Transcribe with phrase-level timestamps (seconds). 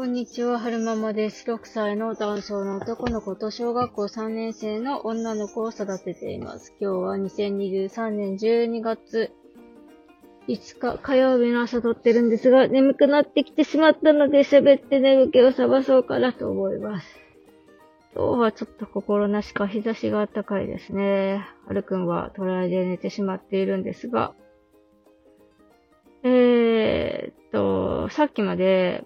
[0.00, 1.44] こんにちは、はるままです。
[1.52, 6.72] 6歳の男性の男の子と小学校3年生の女の子を育てています。
[6.80, 9.30] 今日は2023年12月
[10.48, 17.06] 5日火曜日の朝撮ってるんですが、眠くなってきてしまったので喋って眠気を覚まそうかなと思います。
[18.14, 21.46] 今日はちょっと心なしか日差しが暖かいですね。
[21.66, 24.32] はるくんはトライで寝てしまっているんですが、
[26.22, 29.04] えーっと、さっきまで、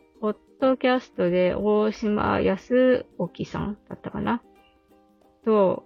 [0.60, 4.40] ポッドキャストで大島康沖さんだったかな？
[5.44, 5.84] と、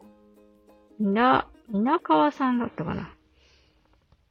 [1.01, 3.11] みな、皆川さんだったかな？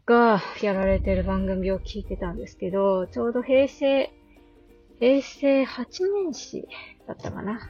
[0.05, 4.14] がやられてる番組を聞いてたんですけど、ちょうど平成、
[5.00, 5.86] 平成8
[6.26, 6.67] 年史
[7.08, 7.70] だったかな？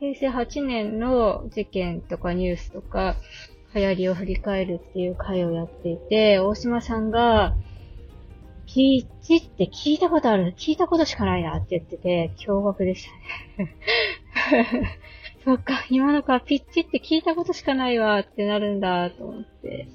[0.00, 3.14] 平成8年の事件とかニュースとか
[3.74, 7.54] 流行りを振り返るっていう回をやっていて、大島さんが、
[8.74, 13.06] ピッチって聞いたことある聞いたことしかないなって言ってて、驚愕でし
[13.56, 13.76] たね。
[15.44, 19.88] そっか、今のか、ピッチって聞いたことしかないわってなるんだと思って。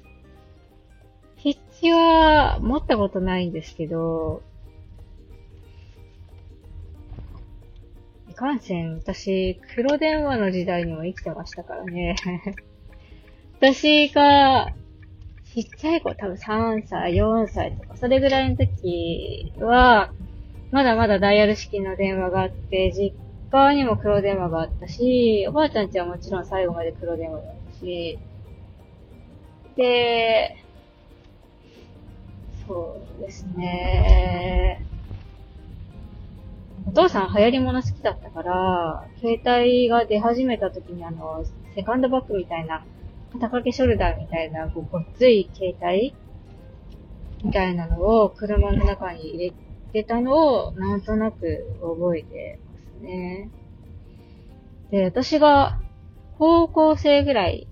[1.42, 4.42] ピッチは持ったことないんですけど、
[8.30, 12.14] いかんせん、私、黒電話の時代にも生きてましたからね。
[13.58, 14.72] 私が、
[15.62, 20.14] ちっちゃい子、多分3歳、4歳とか、それぐらいの時は、
[20.70, 23.18] まだまだダイヤル式の電話があって、実
[23.50, 28.22] 家にも黒電話があったし、おばあちゃんちはもちろん最後まで黒電話だったし、
[29.76, 30.54] で、
[32.66, 34.86] そうですね。
[36.86, 42.84] お父さん流行り物好きだったから、携帯が出始めた時にあの、セカンドバッグみたいな、
[43.32, 46.14] 肩掛けショルダーみたいな、こうごっつい携帯
[47.44, 49.52] みたいなのを車の中に入れ
[49.92, 53.50] てたのをなんとなく覚えてますね。
[54.90, 55.78] で、私が
[56.38, 57.68] 高校生ぐらい、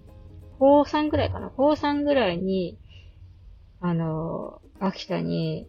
[0.59, 1.51] 高3ぐらいかな？
[1.51, 2.79] 高3ぐらいに、
[3.81, 5.67] あの、秋田に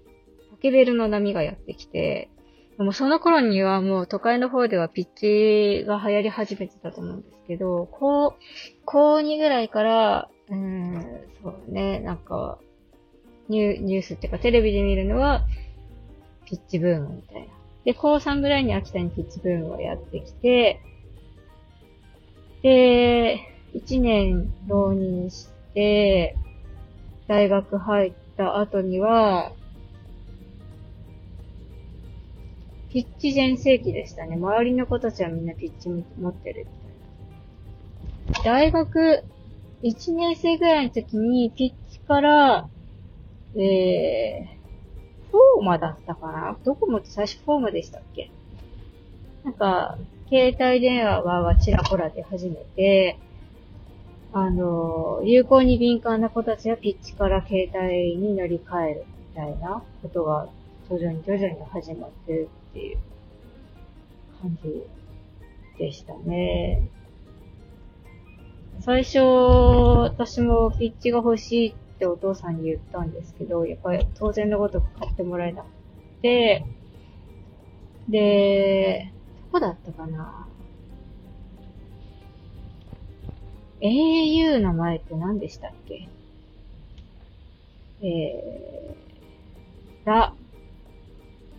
[0.51, 2.29] ポケベルの波がやってきて、
[2.77, 8.35] でもその頃にはもう都会の方ではピッチが流行り始めてたと思うんですけど、高、
[8.85, 11.05] 高2ぐらいから、うん、
[11.41, 12.59] そうね、なんか、
[13.49, 15.43] ニュニュースっていうかテレビで見るのは、
[16.45, 17.47] ピッチブームみたいな。
[17.83, 20.79] で、高3ぐらいに秋田にピッチブームがやってきて、
[22.61, 23.39] で、
[23.73, 26.35] 1年浪人して、
[27.27, 29.51] 大学入った後には、
[32.89, 34.35] ピッチ全盛期でしたね。
[34.35, 36.67] 周りの子たちはみんなピッチ持ってる
[38.29, 38.43] みたいな。
[38.43, 39.23] 大学
[39.83, 42.69] 1年生ぐらいの時にピッチから、
[43.55, 46.57] えー、フォーマだったかな？
[46.63, 48.31] どこもって最初フォーマでしたっけ？
[49.43, 49.97] なんか、
[50.29, 53.17] 携帯電話がちらほら出始めて、
[54.33, 60.49] あの、有効に敏感な子たちはピッチから携帯に乗り換えるみたいなことが
[60.89, 62.97] 徐々に徐々に始まってるっていう
[64.41, 64.83] 感じ
[65.77, 66.89] でしたね。
[68.79, 75.67] 最初、私もピッチが欲しいってお父さんに言ったんですけど、やっぱり当然のごとく買ってもらえなく
[76.21, 76.63] て、
[78.07, 79.11] で、
[79.51, 80.47] どこだったかな。
[83.81, 86.07] au の前って何でしたっけ？
[88.01, 90.33] えー、ラ、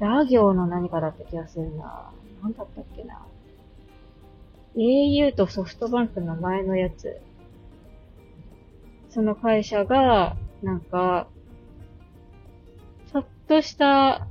[0.00, 2.10] ラ行の何かだった気がするな。
[2.42, 3.26] 何だったっけな。
[4.76, 7.20] au とソフトバンクの前のやつ。
[9.10, 11.28] その会社が、なんか、
[13.12, 14.28] ちょっとした、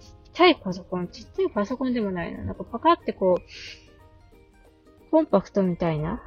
[0.00, 2.42] ちっちゃいパソコン、ちっちゃいパソコンでもないな。
[2.42, 6.20] なんかパカってこう、コンパクトみたいな、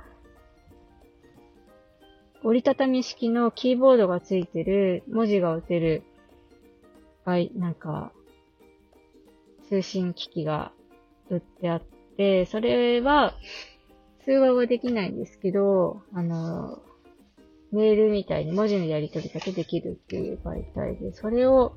[2.43, 6.03] 折りたたみ式のキーボードがついてる、文字が打てる、
[7.29, 8.11] はい、なんか、
[9.67, 10.71] 通信機器が
[11.29, 11.81] 売ってあっ
[12.17, 13.35] て、それは、
[14.25, 16.79] 通話はできないんですけど、あの、
[17.71, 21.73] メールみたいに文字のやり取りだけできるっていう媒体で、それを、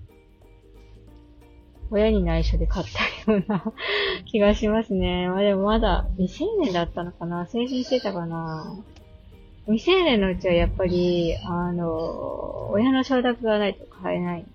[1.91, 2.87] 親に内緒で買っ
[3.27, 3.75] たような
[4.25, 5.29] 気がしますね。
[5.29, 7.47] まあでもまだ未成年だったのかな？
[7.47, 8.83] 成人してたかな？
[9.67, 14.47] 未成年のうちはやっぱり、あの、親の承諾がないと買えない。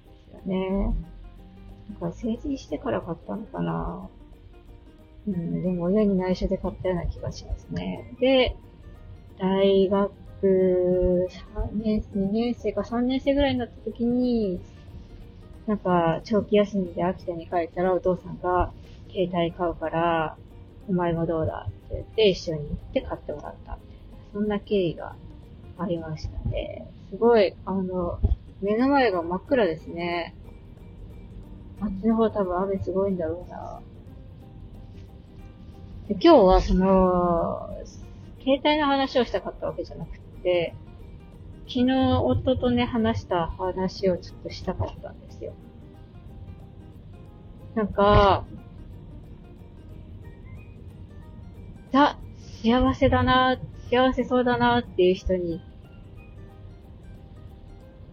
[0.48, 0.96] ね。
[2.00, 4.10] なんか成人してから買ったのかな
[5.28, 8.14] うん、でも親に内緒で買ったような気がしますね。
[8.20, 8.56] で、
[9.38, 10.12] 大学
[10.42, 14.60] 3年、2年生か3年生ぐらいになった時に、
[15.66, 18.72] なんか長期休みで秋田に帰ったらお父さんが、
[19.12, 20.38] 携帯買うから、
[20.88, 23.78] お前もどうだって言って一緒に行って買ってもらった。
[24.32, 25.16] そんな経緯が
[25.78, 26.88] ありましたね。
[27.10, 28.20] すごい、あの、
[28.62, 30.36] 目の前が真っ暗ですね。
[31.80, 33.82] あっちの方多分雨すごいんだろうな。
[36.08, 37.70] で今日はその、
[38.40, 40.74] 携帯の話をしたかったわけじゃなくて、
[41.68, 45.54] 昨日夫とね、話した話をちょっとしたかったんですよ。
[47.76, 48.46] なんか、
[51.92, 52.18] ザ、
[52.64, 53.60] 幸せだな、
[53.92, 55.62] 幸せそうだなっていう人に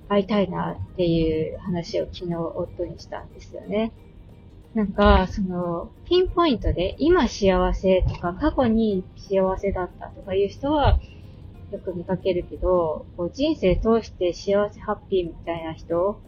[0.09, 3.93] 会いたいなっていう話を昨日夫にしたんですよね。
[4.75, 10.99] なんか、その、ピンポイントで、今幸せとか、過去に幸せだったとかいう人は、
[11.71, 16.21] よく見かけるけど、こう人生通して幸せハッピーみたいな人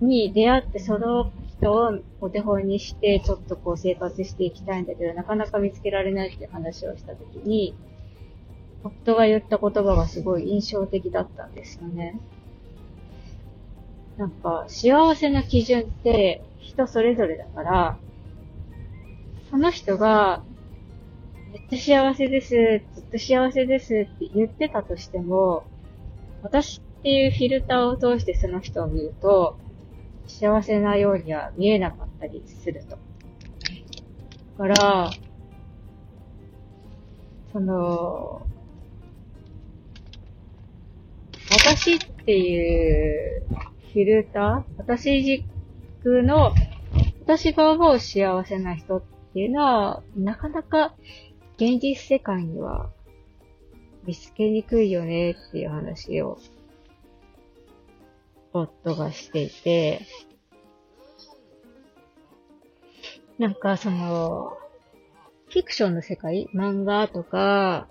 [0.00, 7.74] に出会って、その人をお手本にして、ちょっとこう生活していきたいんだけど、なかなか見つけられないって話をしたときに、
[8.84, 12.20] 夫が言った言葉がすごい印象的だったんですよね。
[14.18, 17.98] なんか、幸せの基準って人それぞれだから、
[19.50, 20.42] その人が、
[21.52, 25.64] めっちゃ幸せです、ずっと幸せですって言ってたとしても、
[26.42, 29.58] 私っていうフィルターを通してその人を見ると、
[30.26, 32.90] 幸せなようには見えなかったりすると。
[32.90, 32.98] だ
[34.58, 35.10] から、
[37.52, 38.46] その、
[41.66, 44.74] 私っていうフィルター？
[44.76, 46.52] 私軸の、
[47.22, 49.02] 私が思う幸せな人っ
[49.32, 50.94] ていうのは、なかなか
[51.56, 52.90] 現実世界には
[54.04, 56.38] 見つけにくいよねっていう話を
[58.52, 60.02] 夫がしていて、
[63.38, 64.52] なんかその、
[65.48, 67.88] フィクションの世界、漫画とか、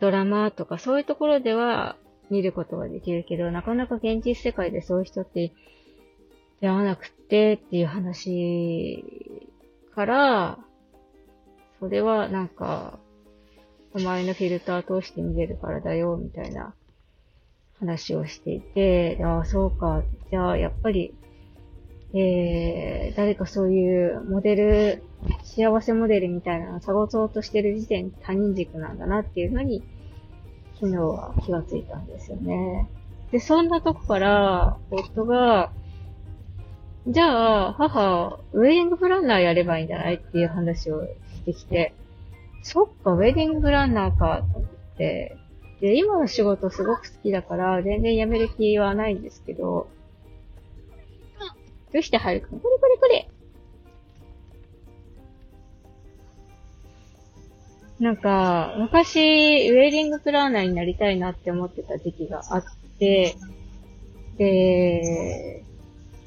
[0.00, 1.96] ドラマとかそういうところでは
[2.30, 5.52] 見ることができるけど、なかなか現実世界でそういう人って
[6.60, 9.04] 出会わなくってっていう話
[9.94, 10.58] から、
[11.80, 12.98] それはなんか、
[13.92, 16.74] お前のフィルター通して見れるからだよ、みたいな
[17.80, 20.02] 話をしていて、ああ、そうか。
[20.30, 21.14] じゃあ、やっぱり、
[22.12, 25.02] えー、誰かそういうモデル、
[25.42, 29.82] 幸せモデルみたいなのを探そうとしてる時点他人軸なんだなっていうのに、
[30.80, 32.88] 昨日は気がついたんですよね。
[33.30, 35.70] で、そんなとこから、夫が、
[37.06, 41.94] じゃあ、母、ウェディングプランナーやればいいんじゃないっていう話をしてきて、
[42.62, 45.36] そっか、ウェディングプランナーか、と思って、
[45.80, 49.88] で、今の仕事すごく好きだから、全然辞める気はないんですけど、
[51.92, 53.28] どうしてはるくんこれこれこれ
[58.00, 62.64] なんか、昔、ウェディングプランナーになりたいなって思ってた時期があっ
[62.98, 63.36] て、
[64.38, 65.62] で、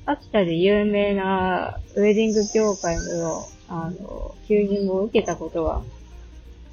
[0.05, 5.81] 秋田で有名なウェディング業界の、あの、求人を受けたことが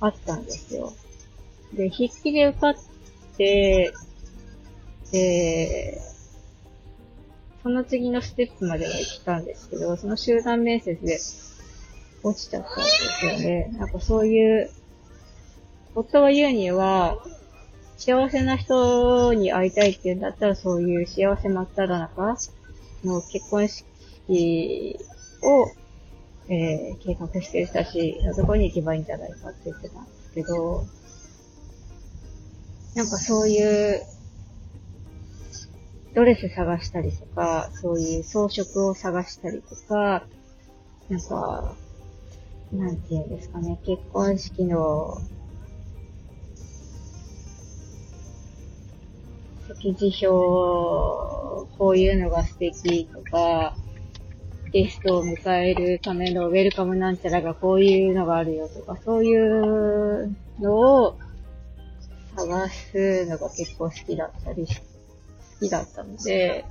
[0.00, 0.92] あったんですよ。
[1.72, 2.74] で、筆記で受かっ
[3.38, 3.94] て、
[5.12, 5.98] で、
[7.62, 11.18] その次のステップまでは行ったんですけど、その集団面接で
[12.22, 13.74] 落ちちゃったんですよね。
[13.78, 14.70] なんかそういう、
[15.94, 17.18] 夫が言うには、
[17.96, 22.36] 幸せな人に会いたいって言うんだったら、そういう幸せ真っ只中
[23.04, 24.98] の結婚式
[25.42, 25.70] を、
[26.48, 30.84] えー、計画してる人たちのところに行けばいいんじゃないかって言ってたんですけど、
[32.94, 34.02] なんかそういう、
[36.14, 40.26] ドレス探したりとか、そういう装飾を探したりとか、
[41.08, 41.76] なんか、
[42.72, 45.18] なんて言うんですかね、結婚式の、
[49.74, 53.76] 席次表、こういうのが素敵とか、
[54.72, 60.74] ゲストを迎えるためのウェルカムなんちゃらがこういうのがあるよとか、そういうの
[61.04, 61.18] を
[62.36, 64.72] 探すのが結構好きだったり、好
[65.60, 66.64] きだったので、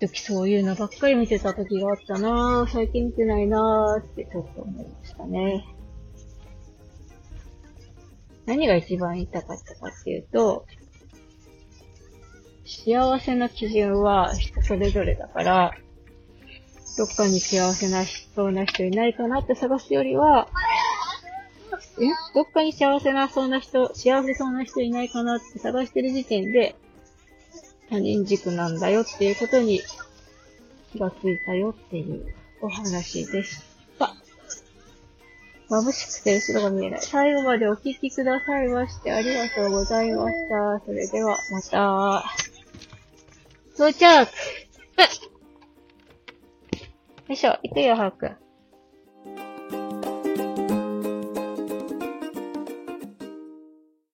[0.00, 5.75] 一時そういうのばっかり見てた時があったなぁ、最近見てないなぁってちょっと思いましたね。
[8.46, 10.66] 何が一番言いたかったかっていうと、
[12.64, 15.74] 幸せの基準は人それぞれだから、
[16.96, 20.48] どっかに幸せなそうな人いないかなって探すよりは、
[21.98, 22.06] え？
[22.34, 26.76] どっかに幸せなそうな人、幸せそうな人いないかなって探してる時点で、
[27.90, 29.80] 他人軸なんだよっていうことに
[30.92, 33.75] 気がついたよっていうお話でした。
[35.68, 37.00] 眩しくて後ろが見えない。
[37.02, 40.80] 最後までお聞きくださいましてありがとうございました。
[40.84, 42.24] それではまた。
[43.74, 44.04] 到着
[47.28, 48.45] よいしょ、行くよ、早く。